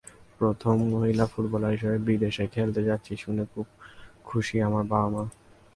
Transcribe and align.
প্রথম 0.39 0.75
মহিলা 0.89 1.25
ফুটবলার 1.25 1.71
হিসেবে 1.71 1.97
বিদেশে 1.99 2.45
খেলতে 2.47 2.81
যাচ্ছি 2.83 3.13
শুনে 3.17 3.43
খুব 3.53 3.65
খুশি 4.25 4.55
আমার 4.61 4.83
বাবা-মা। 4.83 5.23